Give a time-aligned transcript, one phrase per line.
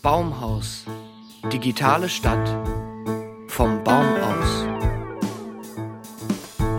[0.00, 0.84] Baumhaus.
[1.52, 2.48] Digitale Stadt.
[3.48, 4.66] Vom Baum aus.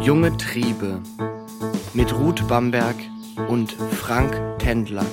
[0.02, 1.02] Junge Triebe.
[1.94, 2.96] Mit Ruth Bamberg
[3.50, 5.06] und Frank Tendler.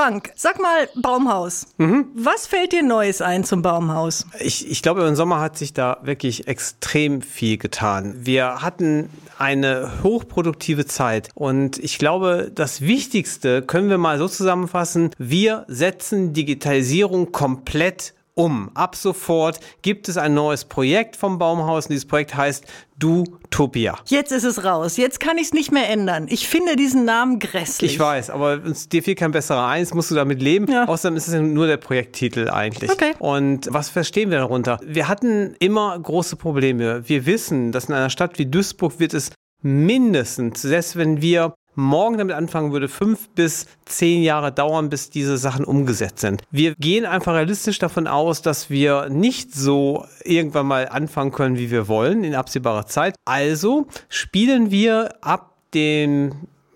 [0.00, 1.66] Frank, sag mal Baumhaus.
[1.76, 4.24] Was fällt dir Neues ein zum Baumhaus?
[4.38, 8.14] Ich, ich glaube, im Sommer hat sich da wirklich extrem viel getan.
[8.16, 15.10] Wir hatten eine hochproduktive Zeit und ich glaube, das Wichtigste können wir mal so zusammenfassen,
[15.18, 18.70] wir setzen Digitalisierung komplett um.
[18.74, 22.64] Ab sofort gibt es ein neues Projekt vom Baumhaus und dieses Projekt heißt
[22.98, 23.96] Dutopia.
[24.06, 24.96] Jetzt ist es raus.
[24.96, 26.26] Jetzt kann ich es nicht mehr ändern.
[26.28, 27.92] Ich finde diesen Namen grässlich.
[27.92, 30.70] Ich weiß, aber dir fiel kein besserer ein, jetzt musst du damit leben.
[30.70, 30.86] Ja.
[30.86, 32.90] Außerdem ist es nur der Projekttitel eigentlich.
[32.90, 33.14] Okay.
[33.18, 34.78] Und was verstehen wir darunter?
[34.84, 37.08] Wir hatten immer große Probleme.
[37.08, 39.30] Wir wissen, dass in einer Stadt wie Duisburg wird es
[39.62, 45.38] mindestens, selbst wenn wir morgen damit anfangen würde, fünf bis zehn Jahre dauern, bis diese
[45.38, 46.42] Sachen umgesetzt sind.
[46.50, 51.70] Wir gehen einfach realistisch davon aus, dass wir nicht so irgendwann mal anfangen können, wie
[51.70, 53.16] wir wollen, in absehbarer Zeit.
[53.24, 56.32] Also spielen wir ab dem,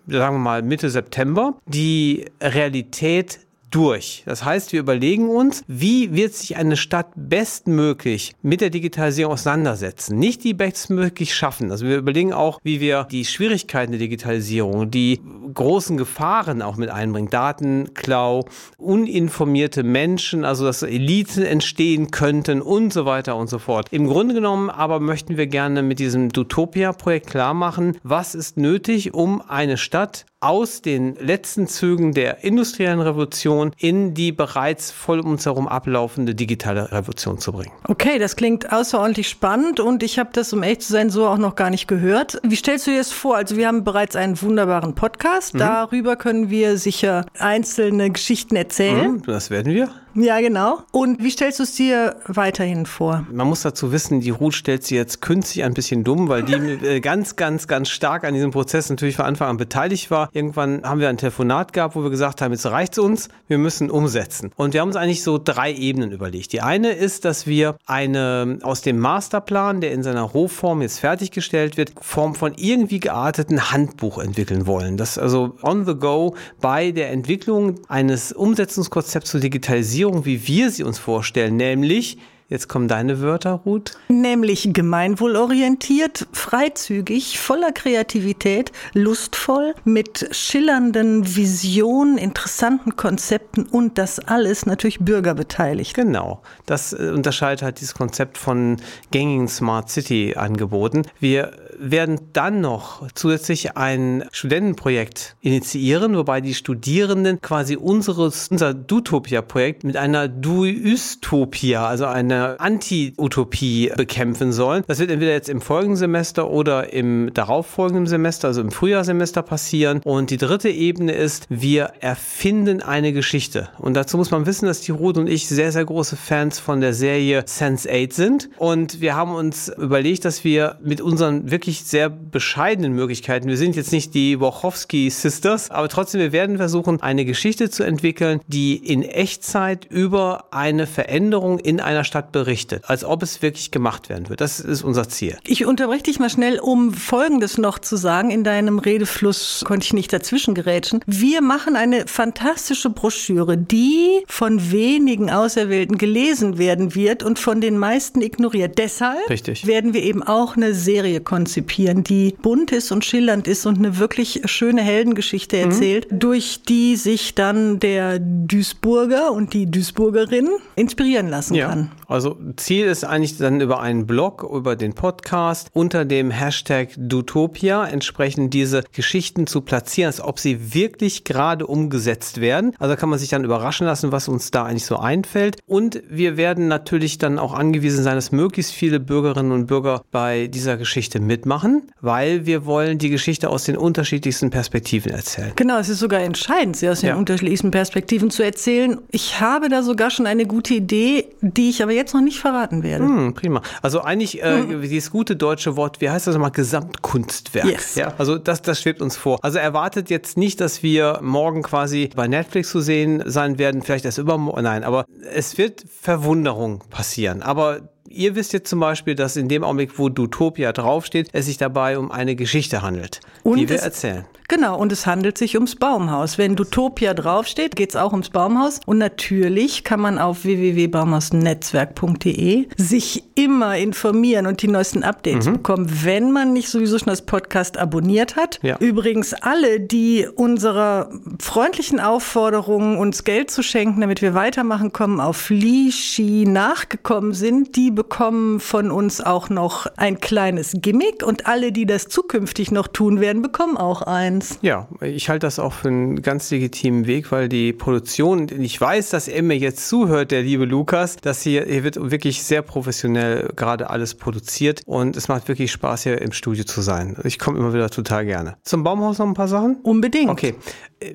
[0.07, 3.41] sagen wir mal, Mitte September die Realität
[3.75, 4.23] durch.
[4.27, 10.19] Das heißt, wir überlegen uns, wie wird sich eine Stadt bestmöglich mit der Digitalisierung auseinandersetzen.
[10.19, 11.71] Nicht die bestmöglich schaffen.
[11.71, 15.21] Also wir überlegen auch, wie wir die Schwierigkeiten der Digitalisierung, die
[15.53, 17.31] großen Gefahren auch mit einbringen.
[17.31, 18.45] Datenklau,
[18.79, 23.89] uninformierte Menschen, also dass Eliten entstehen könnten und so weiter und so fort.
[23.91, 29.15] Im Grunde genommen aber möchten wir gerne mit diesem Dutopia-Projekt klar machen, was ist nötig,
[29.15, 35.33] um eine Stadt aus den letzten Zügen der industriellen Revolution in die bereits voll um
[35.33, 37.73] uns herum ablaufende digitale Revolution zu bringen.
[37.89, 41.39] Okay, das klingt außerordentlich spannend und ich habe das, um echt zu sein, so auch
[41.39, 42.39] noch gar nicht gehört.
[42.43, 43.37] Wie stellst du dir das vor?
[43.37, 45.55] Also wir haben bereits einen wunderbaren Podcast.
[45.57, 49.05] Darüber können wir sicher einzelne Geschichten erzählen.
[49.05, 49.89] Hm, Das werden wir.
[50.17, 50.79] Ja, genau.
[50.93, 53.27] Und wie stellst du es dir weiterhin vor?
[53.33, 56.53] Man muss dazu wissen, die Ruth stellt sie jetzt künstlich ein bisschen dumm, weil die
[56.87, 60.29] äh, ganz, ganz, ganz stark an diesem Prozess natürlich von Anfang an beteiligt war.
[60.33, 63.91] Irgendwann haben wir ein Telefonat gehabt, wo wir gesagt haben, jetzt reicht's uns, wir müssen
[63.91, 64.53] umsetzen.
[64.55, 66.53] Und wir haben uns eigentlich so drei Ebenen überlegt.
[66.53, 71.77] Die eine ist, dass wir eine aus dem Masterplan, der in seiner Rohform jetzt fertiggestellt
[71.77, 74.97] wird, Form von irgendwie gearteten Handbuch entwickeln wollen.
[74.97, 80.85] Das also on the go bei der Entwicklung eines Umsetzungskonzepts zur Digitalisierung, wie wir sie
[80.85, 83.93] uns vorstellen, nämlich Jetzt kommen deine Wörter, Ruth.
[84.09, 95.01] Nämlich gemeinwohlorientiert, freizügig, voller Kreativität, lustvoll, mit schillernden Visionen, interessanten Konzepten und das alles natürlich
[95.01, 95.95] bürgerbeteiligt.
[95.95, 96.43] Genau.
[96.67, 98.77] Das äh, unterscheidet halt dieses Konzept von
[99.11, 101.03] gängigen Smart City Angeboten.
[101.19, 109.85] Wir werden dann noch zusätzlich ein Studentenprojekt initiieren, wobei die Studierenden quasi unseres, unser Dutopia-Projekt
[109.85, 114.85] mit einer Duistopia, also einer Anti-Utopie bekämpfen sollen.
[114.87, 120.01] Das wird entweder jetzt im folgenden Semester oder im darauffolgenden Semester, also im Frühjahrsemester passieren.
[120.05, 123.69] Und die dritte Ebene ist, wir erfinden eine Geschichte.
[123.79, 126.81] Und dazu muss man wissen, dass die Ruth und ich sehr, sehr große Fans von
[126.81, 128.51] der Serie Sense8 sind.
[128.57, 133.77] Und wir haben uns überlegt, dass wir mit unseren wirklich sehr bescheidenen Möglichkeiten, wir sind
[133.77, 138.77] jetzt nicht die Wachowski Sisters, aber trotzdem, wir werden versuchen, eine Geschichte zu entwickeln, die
[138.77, 144.29] in Echtzeit über eine Veränderung in einer Stadt berichtet, als ob es wirklich gemacht werden
[144.29, 144.41] wird.
[144.41, 145.37] Das ist unser Ziel.
[145.47, 148.31] Ich unterbreche dich mal schnell, um Folgendes noch zu sagen.
[148.31, 151.01] In deinem Redefluss konnte ich nicht dazwischen gerätschen.
[151.07, 157.79] Wir machen eine fantastische Broschüre, die von wenigen Auserwählten gelesen werden wird und von den
[157.79, 158.79] meisten ignoriert.
[158.79, 159.67] Deshalb Richtig.
[159.67, 163.99] werden wir eben auch eine Serie konzipieren, die bunt ist und schillernd ist und eine
[163.99, 171.59] wirklich schöne Heldengeschichte erzählt, durch die sich dann der Duisburger und die Duisburgerin inspirieren lassen
[171.59, 171.91] kann.
[172.07, 177.87] Also Ziel ist eigentlich dann über einen Blog, über den Podcast unter dem Hashtag Dutopia
[177.87, 182.75] entsprechend diese Geschichten zu platzieren, als ob sie wirklich gerade umgesetzt werden.
[182.79, 185.59] Also kann man sich dann überraschen lassen, was uns da eigentlich so einfällt.
[185.67, 190.47] Und wir werden natürlich dann auch angewiesen sein, dass möglichst viele Bürgerinnen und Bürger bei
[190.47, 195.53] dieser Geschichte mitmachen, weil wir wollen die Geschichte aus den unterschiedlichsten Perspektiven erzählen.
[195.57, 197.17] Genau, es ist sogar entscheidend, sie aus den Ja.
[197.17, 198.99] unterschiedlichsten Perspektiven zu erzählen.
[199.11, 202.83] Ich habe da sogar schon eine gute Idee, die ich aber jetzt noch nicht verraten
[202.83, 203.05] werde.
[203.05, 203.63] Hm, prima.
[203.83, 207.67] Also eigentlich äh, dieses gute deutsche Wort, wie heißt das nochmal, Gesamtkunstwerk.
[207.67, 207.95] Yes.
[207.95, 209.39] Ja, also das, das schwebt uns vor.
[209.43, 214.05] Also erwartet jetzt nicht, dass wir morgen quasi bei Netflix zu sehen sein werden, vielleicht
[214.05, 217.43] erst übermorgen, nein, aber es wird Verwunderung passieren.
[217.43, 217.81] Aber
[218.15, 221.99] Ihr wisst jetzt zum Beispiel, dass in dem Augenblick, wo Dutopia draufsteht, es sich dabei
[221.99, 224.25] um eine Geschichte handelt, die wir es- erzählen.
[224.47, 226.37] Genau, und es handelt sich ums Baumhaus.
[226.37, 228.79] Wenn Utopia draufsteht, geht es auch ums Baumhaus.
[228.85, 235.55] Und natürlich kann man auf www.baumhausnetzwerk.de sich immer informieren und die neuesten Updates mhm.
[235.55, 238.61] bekommen, wenn man nicht sowieso schon das Podcast abonniert hat.
[238.63, 238.77] Ja.
[238.79, 241.11] Übrigens alle, die unserer
[241.41, 247.91] freundlichen Aufforderung, uns Geld zu schenken, damit wir weitermachen kommen, auf Lishi nachgekommen sind, die
[247.91, 253.21] bekommen von uns auch noch ein kleines Gimmick und alle, die das zukünftig noch tun
[253.21, 254.59] werden, bekommen auch eins.
[254.63, 259.11] Ja, ich halte das auch für einen ganz legitimen Weg, weil die Produktion, ich weiß,
[259.11, 263.24] dass er mir jetzt zuhört, der liebe Lukas, dass hier, hier wird wirklich sehr professionell
[263.57, 267.17] gerade alles produziert und es macht wirklich Spaß, hier im Studio zu sein.
[267.25, 268.57] Ich komme immer wieder total gerne.
[268.63, 269.77] Zum Baumhaus noch ein paar Sachen?
[269.83, 270.31] Unbedingt.
[270.31, 270.55] Okay.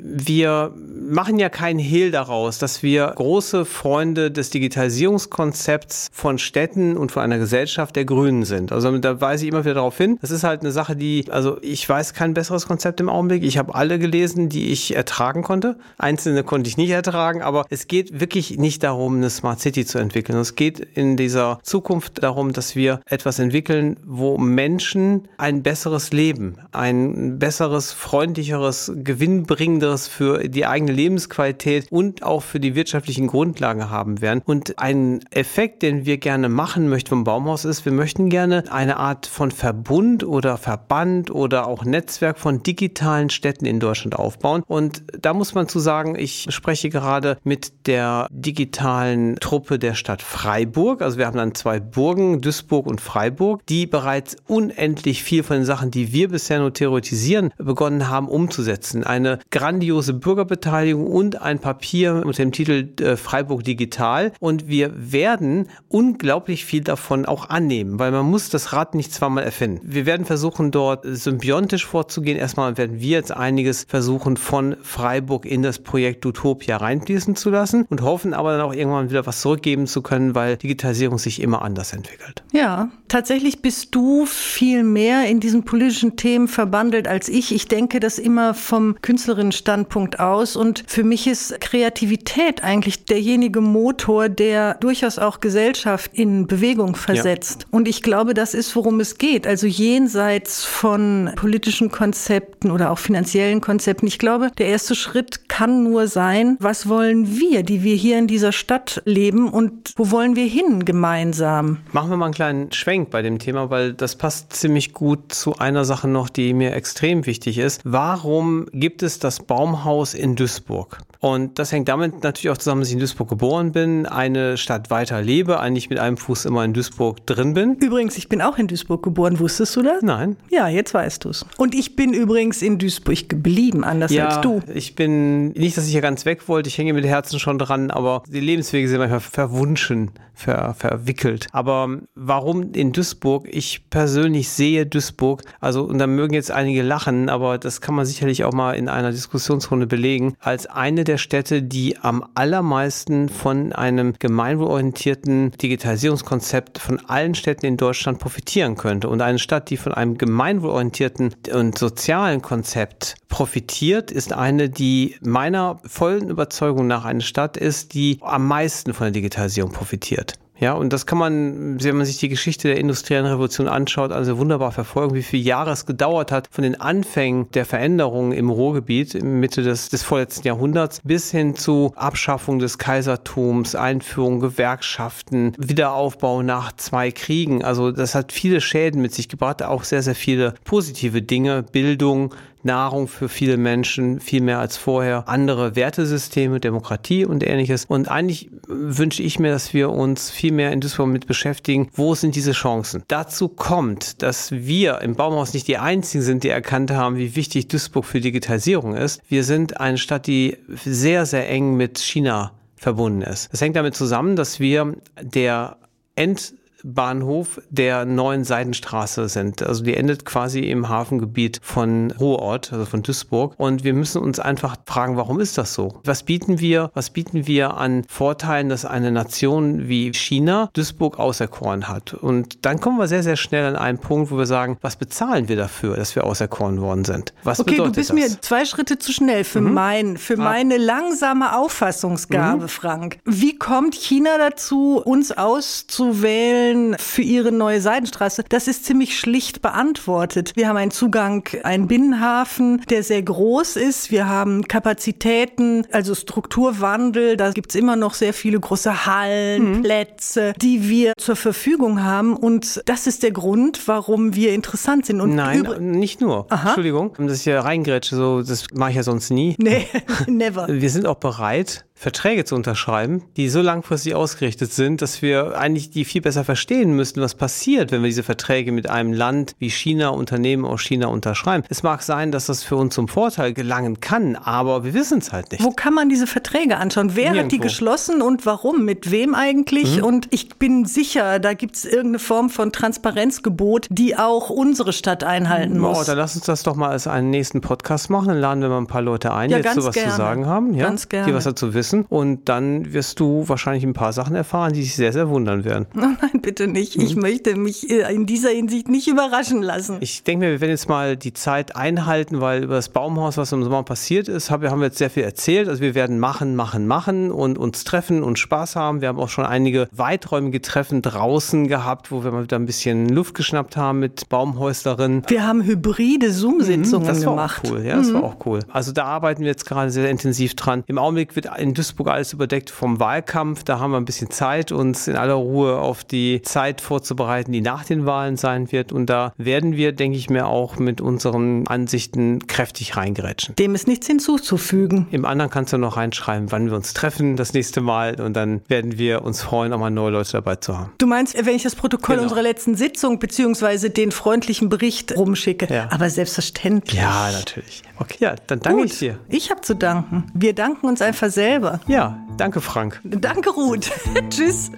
[0.01, 7.11] Wir machen ja keinen Hehl daraus, dass wir große Freunde des Digitalisierungskonzepts von Städten und
[7.11, 8.71] von einer Gesellschaft der Grünen sind.
[8.71, 10.19] Also da weise ich immer wieder darauf hin.
[10.21, 13.43] Das ist halt eine Sache, die, also ich weiß kein besseres Konzept im Augenblick.
[13.43, 15.77] Ich habe alle gelesen, die ich ertragen konnte.
[15.97, 19.97] Einzelne konnte ich nicht ertragen, aber es geht wirklich nicht darum, eine Smart City zu
[19.97, 20.37] entwickeln.
[20.37, 26.57] Es geht in dieser Zukunft darum, dass wir etwas entwickeln, wo Menschen ein besseres Leben,
[26.71, 34.21] ein besseres, freundlicheres, gewinnbringenderes für die eigene Lebensqualität und auch für die wirtschaftlichen Grundlagen haben
[34.21, 34.41] werden.
[34.45, 38.97] Und ein Effekt, den wir gerne machen möchten vom Baumhaus ist, wir möchten gerne eine
[38.97, 44.63] Art von Verbund oder Verband oder auch Netzwerk von digitalen Städten in Deutschland aufbauen.
[44.67, 50.21] Und da muss man zu sagen, ich spreche gerade mit der digitalen Truppe der Stadt
[50.21, 51.01] Freiburg.
[51.01, 55.65] Also wir haben dann zwei Burgen, Duisburg und Freiburg, die bereits unendlich viel von den
[55.65, 59.03] Sachen, die wir bisher nur theoretisieren, begonnen haben umzusetzen.
[59.03, 64.31] Eine grandiose Bürgerbeteiligung und ein Papier mit dem Titel äh, Freiburg Digital.
[64.39, 69.43] Und wir werden unglaublich viel davon auch annehmen, weil man muss das Rad nicht zweimal
[69.43, 69.81] erfinden.
[69.83, 72.37] Wir werden versuchen, dort symbiontisch vorzugehen.
[72.37, 77.85] Erstmal werden wir jetzt einiges versuchen, von Freiburg in das Projekt Utopia reinfließen zu lassen
[77.89, 81.61] und hoffen aber dann auch irgendwann wieder was zurückgeben zu können, weil Digitalisierung sich immer
[81.61, 82.43] anders entwickelt.
[82.51, 87.53] Ja, tatsächlich bist du viel mehr in diesen politischen Themen verbandelt als ich.
[87.53, 94.29] Ich denke das immer vom Künstlerinnenstandpunkt aus und für mich ist Kreativität eigentlich derjenige Motor,
[94.29, 97.61] der durchaus auch Gesellschaft in Bewegung versetzt.
[97.63, 97.67] Ja.
[97.71, 99.47] Und ich glaube, das ist, worum es geht.
[99.47, 104.07] Also jenseits von politischen Konzepten oder auch finanziellen Konzepten.
[104.07, 108.27] Ich glaube, der erste Schritt kann nur sein, was wollen wir, die wir hier in
[108.27, 111.68] dieser Stadt leben und wo wollen wir hin gemeinsam?
[111.91, 115.57] Machen wir mal einen kleinen Schwenk bei dem Thema, weil das passt ziemlich gut zu
[115.57, 117.81] einer Sache noch, die mir extrem wichtig ist.
[117.83, 120.99] Warum gibt es das Baumhaus in Duisburg?
[121.19, 124.89] Und das hängt damit natürlich auch zusammen, dass ich in Duisburg geboren bin, eine Stadt
[124.89, 127.75] weiter lebe, eigentlich mit einem Fuß immer in Duisburg drin bin.
[127.75, 130.01] Übrigens, ich bin auch in Duisburg geboren, wusstest du das?
[130.01, 130.37] Nein.
[130.49, 131.45] Ja, jetzt weißt du es.
[131.57, 134.61] Und ich bin übrigens in Duisburg geblieben, anders ja, als du.
[134.73, 137.91] Ich bin, nicht, dass ich hier ganz weg wollte, ich hänge mit Herzen schon dran,
[137.91, 141.47] aber die Lebenswege sind manchmal verwunschen, ver, verwickelt.
[141.51, 143.45] Aber warum in Duisburg?
[143.51, 148.05] Ich persönlich sehe Duisburg, also, und da mögen jetzt einige lachen, aber das kann man
[148.05, 153.73] sicherlich auch mal in einer Diskussionsrunde belegen, als eine der Städte, die am allermeisten von
[153.73, 159.09] einem gemeinwohlorientierten Digitalisierungskonzept von allen Städten in Deutschland profitieren könnte.
[159.09, 165.79] Und eine Stadt, die von einem gemeinwohlorientierten und sozialen Konzept profitiert, ist eine, die meiner
[165.83, 170.35] vollen Überzeugung nach eine Stadt ist, die am meisten von der Digitalisierung profitiert.
[170.59, 174.37] Ja, und das kann man, wenn man sich die Geschichte der industriellen Revolution anschaut, also
[174.37, 179.23] wunderbar verfolgen, wie viele Jahre es gedauert hat von den Anfängen der Veränderungen im Ruhrgebiet
[179.23, 186.73] Mitte des, des vorletzten Jahrhunderts bis hin zu Abschaffung des Kaisertums, Einführung Gewerkschaften, Wiederaufbau nach
[186.73, 187.63] zwei Kriegen.
[187.63, 192.35] Also das hat viele Schäden mit sich gebracht, auch sehr, sehr viele positive Dinge, Bildung,
[192.63, 197.85] Nahrung für viele Menschen, viel mehr als vorher, andere Wertesysteme, Demokratie und ähnliches.
[197.85, 202.15] Und eigentlich wünsche ich mir, dass wir uns viel mehr in Duisburg mit beschäftigen, wo
[202.15, 203.03] sind diese Chancen.
[203.07, 207.67] Dazu kommt, dass wir im Baumhaus nicht die einzigen sind, die erkannt haben, wie wichtig
[207.67, 209.21] Duisburg für Digitalisierung ist.
[209.29, 213.51] Wir sind eine Stadt, die sehr, sehr eng mit China verbunden ist.
[213.51, 215.77] Das hängt damit zusammen, dass wir der
[216.15, 219.63] End Bahnhof der neuen Seidenstraße sind.
[219.63, 223.53] Also die endet quasi im Hafengebiet von Ruhrort, also von Duisburg.
[223.57, 225.99] Und wir müssen uns einfach fragen, warum ist das so?
[226.03, 231.87] Was bieten wir, was bieten wir an Vorteilen, dass eine Nation wie China Duisburg auserkoren
[231.87, 232.13] hat?
[232.13, 235.49] Und dann kommen wir sehr, sehr schnell an einen Punkt, wo wir sagen, was bezahlen
[235.49, 237.33] wir dafür, dass wir auserkoren worden sind?
[237.43, 238.15] Was okay, bedeutet du bist das?
[238.15, 239.73] mir zwei Schritte zu schnell für mhm.
[239.73, 240.43] mein, für ah.
[240.43, 242.69] meine langsame Auffassungsgabe, mhm.
[242.69, 243.19] Frank.
[243.25, 246.68] Wie kommt China dazu, uns auszuwählen?
[246.69, 248.43] Baustellen für ihre neue Seidenstraße?
[248.49, 250.51] Das ist ziemlich schlicht beantwortet.
[250.55, 254.11] Wir haben einen Zugang, einen Binnenhafen, der sehr groß ist.
[254.11, 257.37] Wir haben Kapazitäten, also Strukturwandel.
[257.37, 259.83] Da gibt's immer noch sehr viele große Hallen, mhm.
[259.83, 262.35] Plätze, die wir zur Verfügung haben.
[262.35, 265.21] Und das ist der Grund, warum wir interessant sind.
[265.21, 266.45] Und Nein, nicht nur.
[266.49, 266.69] Aha.
[266.69, 269.55] Entschuldigung, dass ich hier reingrätsche, so, das mache ich ja sonst nie.
[269.59, 269.87] Nee,
[270.27, 270.67] never.
[270.69, 275.89] Wir sind auch bereit, Verträge zu unterschreiben, die so langfristig ausgerichtet sind, dass wir eigentlich
[275.89, 276.58] die viel besser verstehen
[276.95, 281.07] müssen, was passiert, wenn wir diese Verträge mit einem Land wie China, Unternehmen aus China
[281.07, 281.63] unterschreiben.
[281.69, 285.31] Es mag sein, dass das für uns zum Vorteil gelangen kann, aber wir wissen es
[285.31, 285.63] halt nicht.
[285.63, 287.15] Wo kann man diese Verträge anschauen?
[287.15, 287.43] Wer Nirgendwo.
[287.43, 288.85] hat die geschlossen und warum?
[288.85, 289.97] Mit wem eigentlich?
[289.97, 290.03] Mhm.
[290.03, 295.23] Und ich bin sicher, da gibt es irgendeine Form von Transparenzgebot, die auch unsere Stadt
[295.23, 295.99] einhalten muss.
[295.99, 298.29] Oh, dann lass uns das doch mal als einen nächsten Podcast machen.
[298.29, 300.11] Dann laden wir mal ein paar Leute ein, ja, die jetzt sowas gerne.
[300.11, 300.85] zu sagen haben, ja?
[300.85, 301.27] ganz gerne.
[301.27, 302.05] die was dazu wissen wissen.
[302.09, 305.87] Und dann wirst du wahrscheinlich ein paar Sachen erfahren, die dich sehr, sehr wundern werden.
[305.95, 306.95] Oh nein, bitte nicht.
[306.95, 307.21] Ich mhm.
[307.21, 309.97] möchte mich äh, in dieser Hinsicht nicht überraschen lassen.
[309.99, 313.51] Ich denke mir, wir werden jetzt mal die Zeit einhalten, weil über das Baumhaus, was
[313.51, 315.69] im Sommer passiert ist, haben wir jetzt sehr viel erzählt.
[315.69, 319.01] Also wir werden machen, machen, machen und uns treffen und Spaß haben.
[319.01, 323.09] Wir haben auch schon einige weiträumige Treffen draußen gehabt, wo wir mal wieder ein bisschen
[323.09, 325.25] Luft geschnappt haben mit Baumhäuslerinnen.
[325.27, 327.61] Wir haben hybride Zoom-Sitzungen mhm, das gemacht.
[327.69, 328.13] Cool, ja, das mhm.
[328.15, 328.61] war auch cool.
[328.69, 330.83] Also da arbeiten wir jetzt gerade sehr intensiv dran.
[330.87, 333.63] Im Augenblick wird in Duisburg alles überdeckt vom Wahlkampf.
[333.63, 336.03] Da haben wir ein bisschen Zeit, uns in aller Ruhe auf
[336.39, 338.91] die Zeit vorzubereiten, die nach den Wahlen sein wird.
[338.91, 343.55] Und da werden wir, denke ich mir, auch mit unseren Ansichten kräftig reingerätschen.
[343.55, 345.07] Dem ist nichts hinzuzufügen.
[345.11, 348.19] Im anderen kannst du noch reinschreiben, wann wir uns treffen das nächste Mal.
[348.21, 350.91] Und dann werden wir uns freuen, auch mal neue Leute dabei zu haben.
[350.97, 352.23] Du meinst, wenn ich das Protokoll genau.
[352.23, 355.67] unserer letzten Sitzung beziehungsweise den freundlichen Bericht rumschicke?
[355.73, 355.89] Ja.
[355.91, 356.99] Aber selbstverständlich.
[356.99, 357.83] Ja, natürlich.
[357.97, 358.91] Okay, ja, dann danke Gut.
[358.91, 359.19] ich dir.
[359.27, 360.31] Ich habe zu danken.
[360.33, 361.81] Wir danken uns einfach selber.
[361.87, 363.01] Ja, danke Frank.
[363.03, 363.91] Danke Ruth.
[364.29, 364.71] Tschüss.